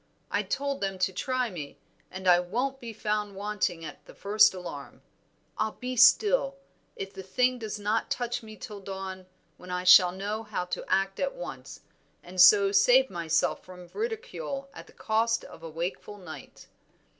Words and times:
I 0.31 0.41
told 0.41 0.81
them 0.81 0.97
to 0.97 1.13
try 1.13 1.51
me, 1.51 1.77
and 2.09 2.27
I 2.27 2.39
won't 2.39 2.79
be 2.79 2.91
found 2.91 3.35
wanting 3.35 3.85
at 3.85 4.03
the 4.05 4.15
first 4.15 4.51
alarm. 4.55 5.03
I'll 5.59 5.73
be 5.73 5.95
still, 5.95 6.55
if 6.95 7.13
the 7.13 7.21
thing 7.21 7.59
does 7.59 7.77
not 7.77 8.09
touch 8.09 8.41
me 8.41 8.57
till 8.57 8.79
dawn, 8.79 9.27
when 9.57 9.69
I 9.69 9.83
shall 9.83 10.11
know 10.11 10.41
how 10.41 10.65
to 10.65 10.83
act 10.87 11.19
at 11.19 11.35
once, 11.35 11.81
and 12.23 12.41
so 12.41 12.71
save 12.71 13.11
myself 13.11 13.63
from 13.63 13.91
ridicule 13.93 14.71
at 14.73 14.87
the 14.87 14.93
cost 14.93 15.43
of 15.43 15.61
a 15.61 15.69
wakeful 15.69 16.17
night." 16.17 16.65